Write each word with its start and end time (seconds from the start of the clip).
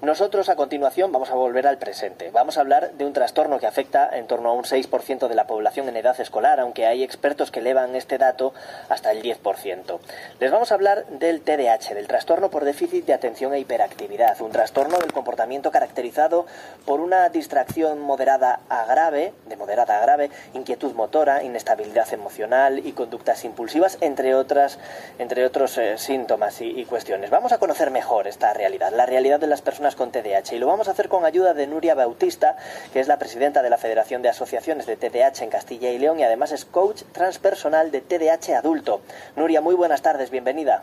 Nosotros 0.00 0.48
a 0.48 0.56
continuación 0.56 1.12
vamos 1.12 1.30
a 1.30 1.34
volver 1.34 1.66
al 1.66 1.78
presente. 1.78 2.30
Vamos 2.30 2.56
a 2.56 2.60
hablar 2.60 2.92
de 2.92 3.04
un 3.04 3.12
trastorno 3.12 3.58
que 3.58 3.66
afecta 3.66 4.08
en 4.12 4.26
torno 4.26 4.48
a 4.48 4.52
un 4.52 4.64
6% 4.64 5.28
de 5.28 5.34
la 5.34 5.46
población 5.46 5.88
en 5.88 5.96
edad 5.96 6.18
escolar, 6.20 6.60
aunque 6.60 6.86
hay 6.86 7.02
expertos 7.02 7.50
que 7.50 7.60
elevan 7.60 7.94
este 7.94 8.18
dato 8.18 8.54
hasta 8.88 9.12
el 9.12 9.22
10%. 9.22 9.98
Les 10.40 10.50
vamos 10.50 10.72
a 10.72 10.74
hablar 10.74 11.06
del 11.06 11.42
TDAH, 11.42 11.94
del 11.94 12.06
trastorno 12.06 12.50
por 12.50 12.64
déficit 12.64 13.04
de 13.06 13.12
atención 13.12 13.52
e 13.54 13.60
hiperactividad, 13.60 14.40
un 14.40 14.52
trastorno 14.52 14.98
del 14.98 15.12
comportamiento 15.12 15.70
caracterizado 15.70 16.46
por 16.86 17.00
una 17.00 17.28
distracción 17.28 18.00
moderada 18.00 18.60
a 18.68 18.84
grave, 18.86 19.32
de 19.46 19.56
moderada 19.56 19.98
a 19.98 20.02
grave, 20.02 20.30
inquietud 20.54 20.94
motora, 20.94 21.42
inestabilidad 21.42 22.12
emocional 22.12 22.80
y 22.84 22.92
conductas 22.92 23.44
impulsivas, 23.44 23.98
entre 24.00 24.34
otras, 24.34 24.78
entre 25.18 25.44
otros 25.44 25.76
eh, 25.78 25.98
síntomas 25.98 26.60
y, 26.60 26.80
y 26.80 26.84
cuestiones. 26.84 27.30
Vamos 27.30 27.52
a 27.52 27.58
conocer 27.58 27.90
mejor 27.90 28.26
esta 28.26 28.52
realidad, 28.52 28.92
la 28.92 29.06
realidad 29.06 29.40
de 29.40 29.46
las 29.46 29.60
personas 29.60 29.73
personas 29.74 29.96
con 29.96 30.12
TDAH. 30.12 30.54
Y 30.54 30.58
lo 30.60 30.68
vamos 30.68 30.86
a 30.86 30.92
hacer 30.92 31.08
con 31.08 31.24
ayuda 31.24 31.52
de 31.52 31.66
Nuria 31.66 31.96
Bautista, 31.96 32.56
que 32.92 33.00
es 33.00 33.08
la 33.08 33.18
presidenta 33.18 33.60
de 33.60 33.70
la 33.70 33.76
Federación 33.76 34.22
de 34.22 34.28
Asociaciones 34.28 34.86
de 34.86 34.96
TDAH 34.96 35.42
en 35.42 35.50
Castilla 35.50 35.90
y 35.90 35.98
León 35.98 36.20
y 36.20 36.22
además 36.22 36.52
es 36.52 36.64
coach 36.64 37.02
transpersonal 37.10 37.90
de 37.90 38.00
TDAH 38.00 38.56
adulto. 38.56 39.00
Nuria, 39.34 39.60
muy 39.60 39.74
buenas 39.74 40.00
tardes, 40.00 40.30
bienvenida. 40.30 40.82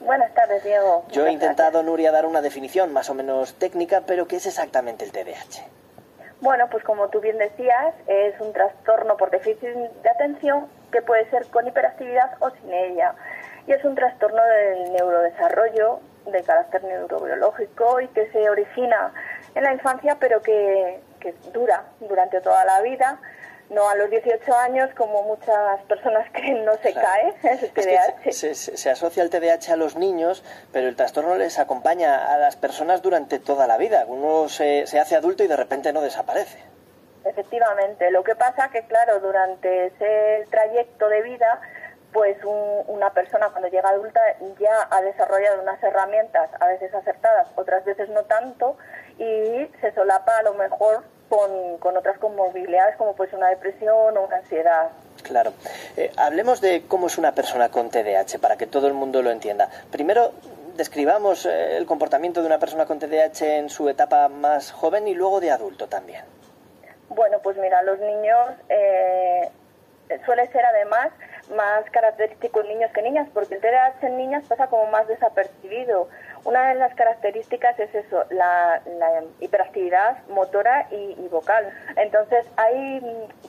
Buenas 0.00 0.34
tardes, 0.34 0.64
Diego. 0.64 1.04
Yo 1.12 1.28
he 1.28 1.30
intentado, 1.30 1.84
Nuria, 1.84 2.10
dar 2.10 2.26
una 2.26 2.42
definición 2.42 2.92
más 2.92 3.08
o 3.08 3.14
menos 3.14 3.54
técnica, 3.54 4.02
pero 4.04 4.26
¿qué 4.26 4.36
es 4.36 4.46
exactamente 4.46 5.04
el 5.04 5.12
TDAH? 5.12 5.68
Bueno, 6.40 6.66
pues 6.72 6.82
como 6.82 7.10
tú 7.10 7.20
bien 7.20 7.38
decías, 7.38 7.94
es 8.08 8.34
un 8.40 8.52
trastorno 8.52 9.16
por 9.16 9.30
déficit 9.30 9.62
de 9.62 10.10
atención 10.10 10.66
que 10.90 11.02
puede 11.02 11.30
ser 11.30 11.46
con 11.46 11.68
hiperactividad 11.68 12.32
o 12.40 12.50
sin 12.50 12.72
ella. 12.72 13.14
Y 13.68 13.72
es 13.72 13.84
un 13.84 13.94
trastorno 13.94 14.42
del 14.42 14.92
neurodesarrollo 14.92 16.00
de 16.26 16.42
carácter 16.42 16.84
neurobiológico 16.84 18.00
y 18.00 18.08
que 18.08 18.30
se 18.30 18.48
origina 18.48 19.12
en 19.54 19.64
la 19.64 19.72
infancia, 19.72 20.16
pero 20.18 20.42
que, 20.42 21.00
que 21.20 21.34
dura 21.52 21.84
durante 22.00 22.40
toda 22.40 22.64
la 22.64 22.80
vida 22.82 23.20
no 23.70 23.88
a 23.88 23.94
los 23.94 24.10
18 24.10 24.54
años, 24.56 24.90
como 24.96 25.22
muchas 25.22 25.80
personas 25.88 26.26
creen, 26.32 26.64
no 26.64 26.74
se 26.76 26.92
cae 26.92 27.34
el 27.42 27.70
TDAH. 27.70 28.32
se, 28.32 28.54
se, 28.54 28.90
asocia 28.90 29.22
el 29.22 29.30
TDAH 29.30 29.72
a 29.72 29.76
los 29.76 29.96
niños, 29.96 30.44
pero 30.72 30.88
el 30.88 30.96
trastorno 30.96 31.34
les 31.36 31.58
acompaña 31.58 32.32
a 32.32 32.38
las 32.38 32.56
personas 32.56 33.02
durante 33.02 33.38
toda 33.38 33.66
la 33.66 33.76
vida. 33.76 34.04
Uno 34.06 34.48
se, 34.48 34.86
se 34.86 34.98
hace 34.98 35.16
adulto 35.16 35.44
y 35.44 35.48
de 35.48 35.56
repente 35.56 35.92
no 35.92 36.02
desaparece. 36.02 36.58
Efectivamente. 37.24 38.10
Lo 38.10 38.22
que 38.22 38.34
pasa 38.34 38.68
que, 38.68 38.82
claro, 38.82 39.20
durante 39.20 39.86
ese 39.86 40.46
trayecto 40.50 41.08
de 41.08 41.22
vida 41.22 41.60
pues 42.14 42.38
una 42.86 43.10
persona 43.12 43.50
cuando 43.50 43.68
llega 43.68 43.88
adulta 43.88 44.20
ya 44.60 44.86
ha 44.88 45.02
desarrollado 45.02 45.60
unas 45.60 45.82
herramientas, 45.82 46.48
a 46.60 46.68
veces 46.68 46.94
acertadas, 46.94 47.48
otras 47.56 47.84
veces 47.84 48.08
no 48.08 48.22
tanto, 48.22 48.76
y 49.18 49.68
se 49.80 49.92
solapa 49.94 50.38
a 50.38 50.42
lo 50.44 50.54
mejor 50.54 51.02
con, 51.28 51.76
con 51.78 51.96
otras 51.96 52.16
comorbilidades 52.18 52.96
como 52.96 53.16
pues 53.16 53.32
una 53.32 53.48
depresión 53.48 54.16
o 54.16 54.22
una 54.22 54.36
ansiedad. 54.36 54.90
Claro. 55.24 55.54
Eh, 55.96 56.12
hablemos 56.16 56.60
de 56.60 56.84
cómo 56.86 57.08
es 57.08 57.18
una 57.18 57.34
persona 57.34 57.68
con 57.70 57.90
TDAH 57.90 58.38
para 58.40 58.56
que 58.56 58.68
todo 58.68 58.86
el 58.86 58.94
mundo 58.94 59.20
lo 59.20 59.32
entienda. 59.32 59.68
Primero, 59.90 60.30
describamos 60.76 61.46
eh, 61.46 61.76
el 61.76 61.84
comportamiento 61.84 62.42
de 62.42 62.46
una 62.46 62.60
persona 62.60 62.86
con 62.86 63.00
TDAH 63.00 63.58
en 63.58 63.70
su 63.70 63.88
etapa 63.88 64.28
más 64.28 64.70
joven 64.70 65.08
y 65.08 65.14
luego 65.14 65.40
de 65.40 65.50
adulto 65.50 65.88
también. 65.88 66.22
Bueno, 67.08 67.40
pues 67.42 67.56
mira, 67.56 67.82
los 67.82 67.98
niños 67.98 68.50
eh, 68.68 69.50
suele 70.24 70.46
ser 70.52 70.64
además 70.64 71.10
más 71.50 71.88
característico 71.90 72.60
en 72.60 72.68
niños 72.68 72.90
que 72.92 73.02
niñas, 73.02 73.28
porque 73.32 73.54
el 73.54 73.60
TDAH 73.60 74.06
en 74.06 74.16
niñas 74.16 74.44
pasa 74.48 74.68
como 74.68 74.86
más 74.86 75.06
desapercibido. 75.08 76.08
Una 76.44 76.68
de 76.68 76.74
las 76.74 76.94
características 76.94 77.78
es 77.78 77.94
eso, 77.94 78.24
la, 78.30 78.82
hiperactividad 79.40 80.26
motora 80.28 80.88
y, 80.90 81.28
vocal. 81.28 81.72
Entonces 81.96 82.46
hay 82.56 83.00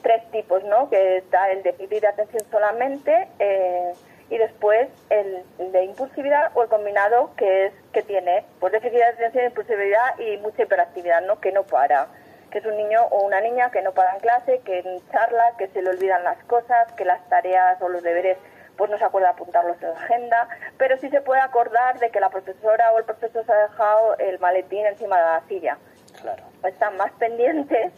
tres 0.02 0.28
tipos, 0.30 0.64
¿no? 0.64 0.88
Que 0.88 1.18
está 1.18 1.50
el 1.50 1.62
déficit 1.62 2.00
de 2.00 2.08
atención 2.08 2.42
solamente 2.50 3.28
eh, 3.38 3.92
y 4.30 4.38
después 4.38 4.88
el, 5.10 5.44
de 5.58 5.84
impulsividad 5.84 6.50
o 6.54 6.62
el 6.62 6.68
combinado 6.68 7.30
que 7.36 7.66
es 7.66 7.72
que 7.92 8.02
tiene 8.02 8.44
pues 8.58 8.72
déficit 8.72 8.98
de 8.98 9.04
atención, 9.04 9.44
impulsividad 9.44 10.18
y 10.18 10.36
mucha 10.38 10.62
hiperactividad, 10.62 11.22
¿no? 11.22 11.40
Que 11.40 11.52
no 11.52 11.62
para 11.64 12.08
que 12.56 12.60
es 12.60 12.66
un 12.72 12.76
niño 12.78 13.04
o 13.10 13.26
una 13.26 13.42
niña 13.42 13.70
que 13.70 13.82
no 13.82 13.92
para 13.92 14.14
en 14.14 14.20
clase, 14.20 14.62
que 14.64 14.82
charla, 15.12 15.52
que 15.58 15.68
se 15.68 15.82
le 15.82 15.90
olvidan 15.90 16.24
las 16.24 16.42
cosas, 16.44 16.90
que 16.92 17.04
las 17.04 17.22
tareas 17.28 17.82
o 17.82 17.88
los 17.90 18.02
deberes 18.02 18.38
pues 18.78 18.90
no 18.90 18.96
se 18.96 19.04
acuerda 19.04 19.28
de 19.28 19.34
apuntarlos 19.34 19.76
en 19.82 19.90
la 19.90 20.00
agenda, 20.00 20.48
pero 20.78 20.96
sí 20.96 21.10
se 21.10 21.20
puede 21.20 21.42
acordar 21.42 21.98
de 21.98 22.08
que 22.08 22.18
la 22.18 22.30
profesora 22.30 22.92
o 22.92 22.98
el 22.98 23.04
profesor 23.04 23.44
se 23.44 23.52
ha 23.52 23.68
dejado 23.68 24.16
el 24.16 24.38
maletín 24.38 24.86
encima 24.86 25.18
de 25.18 25.22
la 25.22 25.42
silla. 25.48 25.76
Claro. 26.18 26.44
Están 26.64 26.96
más 26.96 27.12
pendientes 27.18 27.92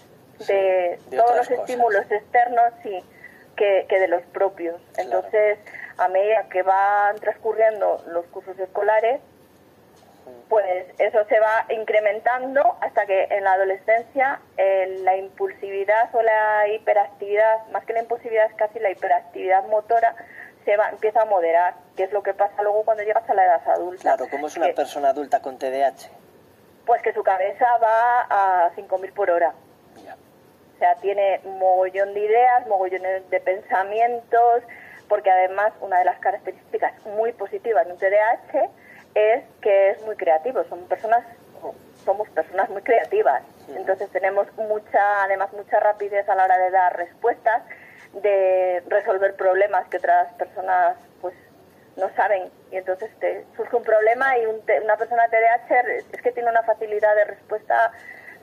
de, 0.49 0.99
todos 1.09 1.37
los 1.37 1.51
estímulos 1.53 2.11
externos 2.11 2.73
sí, 2.83 3.05
que, 3.55 3.87
que, 3.89 4.01
de 4.01 4.09
los 4.09 4.23
propios. 4.23 4.81
Entonces, 4.97 5.61
a 5.99 6.09
medida 6.09 6.49
que 6.49 6.63
van 6.63 7.15
transcurriendo 7.21 8.03
los 8.09 8.27
cursos 8.27 8.59
escolares, 8.59 9.21
pues 10.49 10.87
eso 10.99 11.25
se 11.29 11.41
va 11.41 11.67
incrementando 11.69 12.77
hasta 12.81 13.07
que 13.07 13.25
en 13.31 13.45
la 13.45 13.53
adolescencia 13.53 14.41
la 14.57 15.17
impulsividad 15.17 16.15
o 16.15 16.23
la 16.23 16.69
hiperactividad, 16.69 17.67
más 17.69 17.85
que 17.85 17.93
la 17.93 18.01
impulsividad 18.01 18.47
es 18.47 18.55
casi 18.55 18.79
la 18.79 18.91
hiperactividad 18.91 19.65
motora, 19.67 20.15
se 20.65 20.77
va, 20.77 20.91
empieza 20.91 21.23
a 21.23 21.25
moderar, 21.25 21.75
que 21.97 22.05
es 22.05 22.13
lo 22.13 22.23
que 22.23 22.35
pasa 22.35 22.63
luego 22.63 22.83
cuando 22.85 23.03
llegas 23.03 23.29
a 23.29 23.35
la 23.35 23.45
edad 23.45 23.69
adulta. 23.69 24.03
Claro, 24.03 24.27
¿cómo 24.31 24.49
es 24.49 24.57
una 24.57 24.69
persona 24.75 25.11
adulta 25.11 25.41
con 25.41 25.59
TDAH? 25.59 26.11
Pues 26.85 27.03
que 27.03 27.13
su 27.13 27.23
cabeza 27.23 27.67
va 27.79 28.67
a 28.67 28.71
5.000 28.75 29.13
por 29.13 29.31
hora. 29.31 29.55
O 30.75 30.79
sea, 30.79 30.95
tiene 30.97 31.41
mogollón 31.45 32.15
de 32.15 32.21
ideas, 32.21 32.67
mogollones 32.69 33.29
de 33.31 33.41
pensamientos, 33.41 34.63
porque 35.09 35.31
además 35.31 35.73
una 35.81 35.99
de 35.99 36.05
las 36.05 36.19
características 36.21 36.93
muy 37.05 37.33
positivas 37.33 37.85
de 37.87 37.93
un 37.93 37.99
TDAH 37.99 38.71
es 39.19 39.45
que 39.61 39.91
es 39.91 40.03
muy 40.05 40.17
creativo, 40.17 40.65
son 40.65 40.81
personas 40.87 41.25
somos 42.05 42.29
personas 42.31 42.71
muy 42.71 42.81
creativas, 42.83 43.43
entonces 43.77 44.09
tenemos 44.11 44.47
mucha, 44.57 45.25
además 45.25 45.53
mucha 45.53 45.79
rapidez 45.81 46.27
a 46.29 46.35
la 46.35 46.45
hora 46.45 46.57
de 46.57 46.71
dar 46.71 46.97
respuestas, 46.97 47.63
de 48.15 48.83
resolver 48.87 49.35
problemas 49.35 49.87
que 49.89 49.99
otras 49.99 50.33
personas 50.35 50.97
pues 51.21 51.35
no 51.97 52.09
saben. 52.15 52.51
Y 52.71 52.77
entonces 52.77 53.11
te 53.19 53.45
surge 53.57 53.77
un 53.77 53.83
problema 53.83 54.39
y 54.39 54.47
una 54.47 54.97
persona 54.97 55.29
TDAH 55.29 55.81
es 56.13 56.23
que 56.23 56.33
tiene 56.33 56.49
una 56.49 56.63
facilidad 56.63 57.15
de 57.15 57.25
respuesta 57.25 57.93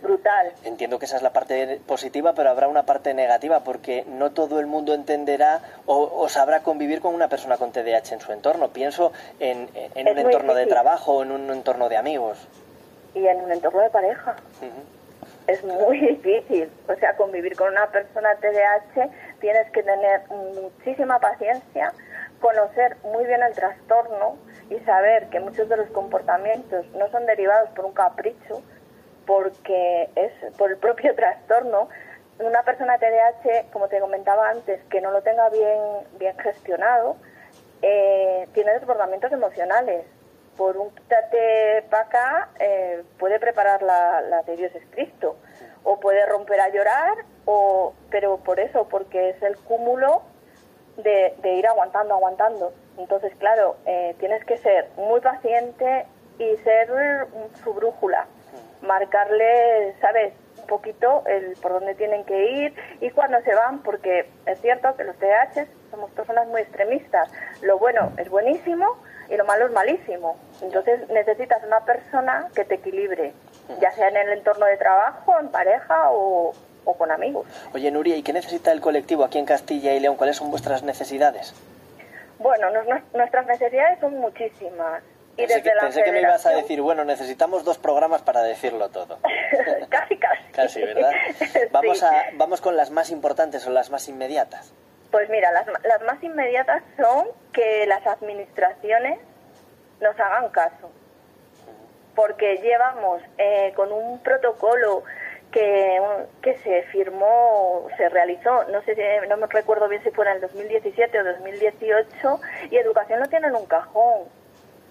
brutal. 0.05 0.53
Entiendo 0.63 0.99
que 0.99 1.05
esa 1.05 1.17
es 1.17 1.21
la 1.21 1.33
parte 1.33 1.81
positiva, 1.85 2.33
pero 2.33 2.49
habrá 2.49 2.67
una 2.67 2.83
parte 2.83 3.13
negativa 3.13 3.61
porque 3.61 4.05
no 4.07 4.31
todo 4.31 4.59
el 4.59 4.67
mundo 4.67 4.93
entenderá 4.93 5.61
o, 5.85 6.27
sabrá 6.29 6.61
convivir 6.61 7.01
con 7.01 7.13
una 7.13 7.27
persona 7.27 7.57
con 7.57 7.71
TDAH 7.71 8.13
en 8.13 8.19
su 8.19 8.31
entorno. 8.31 8.69
Pienso 8.69 9.11
en, 9.39 9.69
un 9.95 10.17
entorno 10.17 10.53
de 10.53 10.67
trabajo 10.67 11.17
o 11.17 11.23
en 11.23 11.31
un 11.31 11.51
entorno 11.51 11.89
de 11.89 11.97
amigos. 11.97 12.47
Y 13.13 13.25
en 13.27 13.41
un 13.41 13.51
entorno 13.51 13.81
de 13.81 13.89
pareja. 13.89 14.35
Es 15.47 15.63
muy 15.63 15.99
difícil. 15.99 16.69
O 16.87 16.95
sea, 16.95 17.15
convivir 17.15 17.55
con 17.55 17.69
una 17.69 17.87
persona 17.87 18.35
TDAH 18.35 19.09
tienes 19.39 19.71
que 19.71 19.83
tener 19.83 20.21
muchísima 20.29 21.19
paciencia, 21.19 21.93
conocer 22.39 22.97
muy 23.03 23.25
bien 23.25 23.41
el 23.43 23.53
trastorno 23.53 24.37
y 24.69 24.79
saber 24.79 25.29
que 25.29 25.39
muchos 25.39 25.69
de 25.69 25.77
los 25.77 25.87
comportamientos 25.89 26.85
no 26.95 27.09
son 27.11 27.25
derivados 27.25 27.69
por 27.69 27.85
un 27.85 27.93
capricho, 27.93 28.63
porque 29.25 30.09
es 30.15 30.31
por 30.57 30.71
el 30.71 30.77
propio 30.77 31.15
trastorno. 31.15 31.89
Una 32.39 32.63
persona 32.63 32.97
TDAH, 32.97 33.71
como 33.71 33.87
te 33.87 33.99
comentaba 33.99 34.49
antes, 34.49 34.83
que 34.89 35.01
no 35.01 35.11
lo 35.11 35.21
tenga 35.21 35.49
bien, 35.49 35.79
bien 36.19 36.37
gestionado, 36.37 37.15
eh, 37.81 38.47
tiene 38.53 38.73
desbordamientos 38.73 39.31
emocionales. 39.31 40.05
Por 40.57 40.77
un 40.77 40.89
quítate 40.91 41.85
acá, 41.91 42.49
eh, 42.59 43.03
puede 43.19 43.39
preparar 43.39 43.81
la, 43.83 44.21
la, 44.21 44.43
de 44.43 44.55
Dios 44.55 44.73
es 44.75 44.83
Cristo, 44.91 45.37
o 45.83 45.99
puede 45.99 46.25
romper 46.25 46.59
a 46.61 46.69
llorar, 46.69 47.17
o, 47.45 47.93
pero 48.09 48.37
por 48.37 48.59
eso, 48.59 48.87
porque 48.89 49.29
es 49.29 49.41
el 49.41 49.57
cúmulo 49.57 50.23
de, 50.97 51.35
de 51.41 51.53
ir 51.53 51.67
aguantando, 51.67 52.15
aguantando. 52.15 52.73
Entonces, 52.97 53.33
claro, 53.37 53.75
eh, 53.85 54.15
tienes 54.19 54.43
que 54.45 54.57
ser 54.57 54.89
muy 54.97 55.19
paciente 55.19 56.05
y 56.39 56.55
ser 56.57 56.89
su 57.63 57.73
brújula 57.73 58.27
marcarle, 58.85 59.95
¿sabes? 60.01 60.33
Un 60.59 60.67
poquito 60.67 61.23
el 61.27 61.55
por 61.61 61.73
dónde 61.73 61.95
tienen 61.95 62.23
que 62.23 62.45
ir 62.51 62.75
y 63.01 63.09
cuándo 63.11 63.39
se 63.41 63.53
van, 63.53 63.79
porque 63.83 64.29
es 64.45 64.61
cierto 64.61 64.95
que 64.95 65.03
los 65.03 65.15
TH 65.17 65.67
somos 65.91 66.11
personas 66.11 66.47
muy 66.47 66.61
extremistas. 66.61 67.29
Lo 67.61 67.77
bueno 67.77 68.11
es 68.17 68.29
buenísimo 68.29 68.97
y 69.29 69.35
lo 69.35 69.45
malo 69.45 69.67
es 69.67 69.71
malísimo. 69.71 70.37
Entonces 70.61 71.07
necesitas 71.09 71.63
una 71.63 71.81
persona 71.81 72.47
que 72.55 72.65
te 72.65 72.75
equilibre, 72.75 73.33
ya 73.79 73.91
sea 73.91 74.09
en 74.09 74.17
el 74.17 74.29
entorno 74.29 74.65
de 74.65 74.77
trabajo, 74.77 75.37
en 75.39 75.49
pareja 75.49 76.11
o, 76.11 76.53
o 76.85 76.93
con 76.97 77.11
amigos. 77.11 77.45
Oye, 77.73 77.91
Nuria, 77.91 78.15
¿y 78.15 78.23
qué 78.23 78.33
necesita 78.33 78.71
el 78.71 78.81
colectivo 78.81 79.23
aquí 79.23 79.37
en 79.37 79.45
Castilla 79.45 79.93
y 79.93 79.99
León? 79.99 80.15
¿Cuáles 80.15 80.37
son 80.37 80.49
vuestras 80.49 80.83
necesidades? 80.83 81.53
Bueno, 82.39 82.67
nuestras 83.13 83.45
necesidades 83.47 83.99
son 83.99 84.19
muchísimas 84.19 85.01
Y 85.37 85.41
Pensé, 85.41 85.55
desde 85.55 85.69
que, 85.69 85.75
la 85.75 85.81
pensé 85.81 86.03
que 86.03 86.11
me 86.13 86.21
ibas 86.21 86.45
a 86.45 86.51
decir, 86.51 86.81
bueno, 86.81 87.03
necesitamos 87.03 87.65
dos 87.65 87.77
programas 87.77 88.21
para 88.21 88.41
decirlo 88.41 88.89
todo. 88.89 89.19
casi, 89.89 90.17
casi. 90.17 90.43
Casi, 90.53 90.81
¿verdad? 90.81 91.11
Vamos, 91.71 91.99
Sí. 91.99 92.05
a, 92.05 92.23
vamos 92.35 92.61
con 92.61 92.77
las 92.77 92.89
más 92.91 93.09
importantes 93.11 93.67
o 93.67 93.69
las 93.69 93.89
más 93.89 94.07
inmediatas. 94.07 94.71
Pues 95.11 95.29
mira, 95.29 95.51
las, 95.51 95.65
las 95.67 96.01
más 96.03 96.21
inmediatas 96.23 96.83
son 96.97 97.27
que 97.51 97.85
las 97.85 98.05
administraciones 98.07 99.19
nos 99.99 100.17
hagan 100.19 100.49
caso. 100.49 100.89
Porque 102.15 102.57
llevamos 102.57 103.21
eh, 103.37 103.73
con 103.75 103.91
un 103.91 104.19
protocolo 104.19 105.03
que, 105.51 106.01
que 106.41 106.57
se 106.59 106.83
firmó, 106.83 107.87
se 107.97 108.07
realizó, 108.09 108.63
no 108.65 108.81
sé, 108.83 108.95
no 109.27 109.35
me 109.37 109.47
recuerdo 109.47 109.87
bien 109.89 110.01
si 110.03 110.11
fuera 110.11 110.31
en 110.31 110.37
el 110.37 110.41
2017 110.43 111.19
o 111.19 111.23
2018, 111.25 112.39
y 112.71 112.77
educación 112.77 113.19
lo 113.19 113.25
tiene 113.27 113.47
en 113.47 113.55
un 113.55 113.65
cajón. 113.65 114.23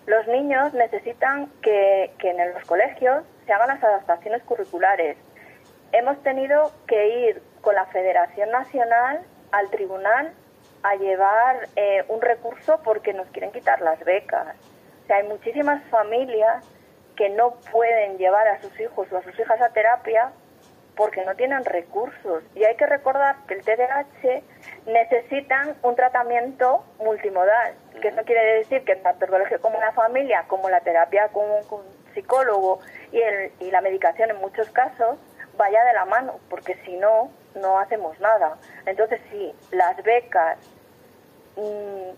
Los 0.06 0.27
niños 0.27 0.75
necesitan 0.75 1.51
que, 1.62 2.12
que 2.19 2.31
en 2.31 2.53
los 2.53 2.65
colegios 2.65 3.25
se 3.47 3.53
hagan 3.53 3.69
las 3.69 3.83
adaptaciones 3.83 4.43
curriculares. 4.43 5.17
Hemos 5.93 6.23
tenido 6.23 6.73
que 6.87 7.29
ir 7.29 7.43
con 7.61 7.75
la 7.75 7.87
Federación 7.87 8.51
Nacional 8.51 9.23
al 9.53 9.71
tribunal 9.71 10.33
a 10.83 10.97
llevar 10.97 11.69
eh, 11.77 12.05
un 12.09 12.21
recurso 12.21 12.81
porque 12.85 13.15
nos 13.15 13.27
quieren 13.29 13.51
quitar 13.53 13.81
las 13.81 13.99
becas. 14.05 14.55
O 15.05 15.06
sea, 15.06 15.17
hay 15.17 15.29
muchísimas 15.29 15.83
familias 15.85 16.65
que 17.17 17.31
no 17.31 17.55
pueden 17.73 18.19
llevar 18.19 18.47
a 18.49 18.61
sus 18.61 18.79
hijos 18.79 19.11
o 19.11 19.17
a 19.17 19.23
sus 19.23 19.39
hijas 19.39 19.61
a 19.61 19.71
terapia 19.71 20.33
porque 20.97 21.25
no 21.25 21.35
tienen 21.35 21.65
recursos. 21.65 22.43
Y 22.55 22.65
hay 22.65 22.77
que 22.77 22.87
recordar 22.87 23.37
que 23.47 23.55
el 23.55 23.65
TDAH 23.65 24.43
necesitan 24.87 25.75
un 25.83 25.97
tratamiento 25.97 26.85
multimodal, 26.99 27.75
que 28.01 28.09
eso 28.09 28.23
quiere 28.25 28.59
decir 28.59 28.85
que 28.85 28.97
tanto 28.97 29.25
el 29.25 29.31
colegio 29.31 29.61
familia, 30.15 30.45
como 30.47 30.71
la 30.71 30.81
terapia 30.81 31.29
con 31.29 31.45
un 31.51 31.83
psicólogo 32.15 32.79
y, 33.11 33.21
el, 33.21 33.53
y 33.59 33.71
la 33.73 33.81
medicación 33.81 34.31
en 34.31 34.37
muchos 34.37 34.71
casos, 34.71 35.19
vaya 35.59 35.83
de 35.85 35.93
la 35.93 36.05
mano, 36.05 36.39
porque 36.49 36.77
si 36.85 36.97
no, 36.97 37.31
no 37.57 37.81
hacemos 37.81 38.19
nada. 38.21 38.57
Entonces, 38.87 39.21
si 39.31 39.53
las 39.73 40.01
becas 40.05 40.57
mm, 41.57 42.11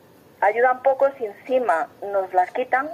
ayudan 0.42 0.82
poco, 0.82 1.10
si 1.16 1.24
encima 1.24 1.88
nos 2.02 2.34
las 2.34 2.50
quitan, 2.50 2.90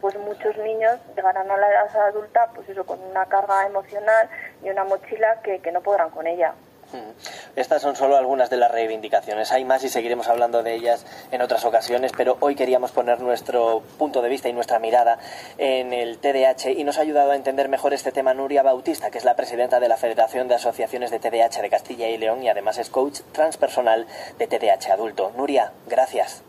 pues 0.00 0.16
muchos 0.18 0.56
niños 0.58 1.00
llegarán 1.16 1.50
a 1.50 1.56
la 1.56 1.68
edad 1.68 1.96
adulta, 2.06 2.48
pues 2.54 2.68
eso, 2.68 2.86
con 2.86 3.02
una 3.02 3.26
carga 3.26 3.66
emocional 3.66 4.30
y 4.62 4.70
una 4.70 4.84
mochila 4.84 5.40
que, 5.42 5.58
que 5.58 5.72
no 5.72 5.80
podrán 5.80 6.10
con 6.10 6.28
ella. 6.28 6.54
Mm. 6.92 7.56
Estas 7.56 7.82
son 7.82 7.96
solo 7.96 8.16
algunas 8.16 8.50
de 8.50 8.56
las 8.56 8.70
reivindicaciones. 8.70 9.52
Hay 9.52 9.64
más 9.64 9.84
y 9.84 9.88
seguiremos 9.88 10.28
hablando 10.28 10.62
de 10.62 10.74
ellas 10.74 11.04
en 11.30 11.42
otras 11.42 11.64
ocasiones, 11.64 12.12
pero 12.16 12.36
hoy 12.40 12.54
queríamos 12.54 12.92
poner 12.92 13.20
nuestro 13.20 13.82
punto 13.98 14.22
de 14.22 14.28
vista 14.28 14.48
y 14.48 14.52
nuestra 14.52 14.78
mirada 14.78 15.18
en 15.58 15.92
el 15.92 16.18
TDAH 16.18 16.70
y 16.70 16.84
nos 16.84 16.98
ha 16.98 17.02
ayudado 17.02 17.32
a 17.32 17.36
entender 17.36 17.68
mejor 17.68 17.92
este 17.92 18.12
tema 18.12 18.34
Nuria 18.34 18.62
Bautista, 18.62 19.10
que 19.10 19.18
es 19.18 19.24
la 19.24 19.36
presidenta 19.36 19.80
de 19.80 19.88
la 19.88 19.96
Federación 19.96 20.48
de 20.48 20.54
Asociaciones 20.54 21.10
de 21.10 21.18
TDAH 21.18 21.62
de 21.62 21.70
Castilla 21.70 22.08
y 22.08 22.16
León 22.16 22.42
y 22.42 22.48
además 22.48 22.78
es 22.78 22.90
coach 22.90 23.20
transpersonal 23.32 24.06
de 24.38 24.46
TDAH 24.46 24.92
adulto. 24.92 25.32
Nuria, 25.36 25.72
gracias. 25.86 26.42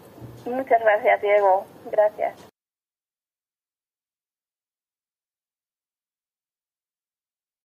Muchas 0.45 0.81
gracias, 0.81 1.21
Diego. 1.21 1.65
Gracias. 1.91 2.48